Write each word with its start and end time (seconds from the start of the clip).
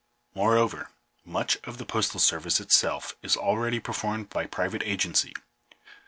Moreover, 0.33 0.89
much 1.23 1.59
of 1.63 1.77
the 1.77 1.85
postal 1.85 2.19
ser 2.19 2.39
vice 2.39 2.59
itself 2.59 3.15
is 3.21 3.37
already 3.37 3.79
performed 3.79 4.29
by 4.31 4.47
private 4.47 4.81
agency. 4.81 5.35